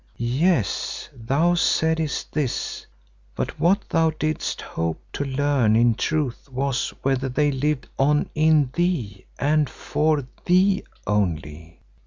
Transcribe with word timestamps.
Yes, 0.17 1.09
thou 1.13 1.53
saidest 1.53 2.33
this, 2.33 2.87
but 3.35 3.59
what 3.59 3.87
thou 3.89 4.09
didst 4.09 4.59
hope 4.59 4.99
to 5.13 5.23
learn 5.23 5.75
in 5.75 5.93
truth 5.93 6.49
was 6.51 6.89
whether 7.03 7.29
they 7.29 7.51
lived 7.51 7.87
on 7.99 8.27
in 8.33 8.71
thee 8.73 9.27
and 9.37 9.69
for 9.69 10.25
thee 10.45 10.83
only. 11.05 11.81